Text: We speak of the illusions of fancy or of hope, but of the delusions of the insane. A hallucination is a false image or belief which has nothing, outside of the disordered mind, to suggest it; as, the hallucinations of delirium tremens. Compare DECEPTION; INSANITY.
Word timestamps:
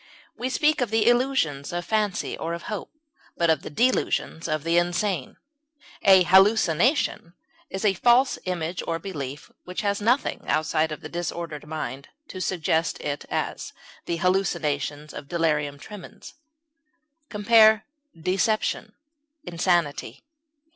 We 0.35 0.49
speak 0.49 0.81
of 0.81 0.89
the 0.89 1.07
illusions 1.07 1.71
of 1.71 1.85
fancy 1.85 2.35
or 2.35 2.55
of 2.55 2.63
hope, 2.63 2.91
but 3.37 3.51
of 3.51 3.61
the 3.61 3.69
delusions 3.69 4.47
of 4.47 4.63
the 4.63 4.79
insane. 4.79 5.37
A 6.01 6.23
hallucination 6.23 7.35
is 7.69 7.85
a 7.85 7.93
false 7.93 8.39
image 8.45 8.81
or 8.87 8.97
belief 8.97 9.51
which 9.63 9.81
has 9.81 10.01
nothing, 10.01 10.43
outside 10.47 10.91
of 10.91 11.01
the 11.01 11.07
disordered 11.07 11.67
mind, 11.67 12.07
to 12.29 12.41
suggest 12.41 12.99
it; 12.99 13.25
as, 13.29 13.73
the 14.05 14.17
hallucinations 14.17 15.13
of 15.13 15.27
delirium 15.27 15.77
tremens. 15.77 16.33
Compare 17.29 17.85
DECEPTION; 18.19 18.93
INSANITY. 19.43 20.23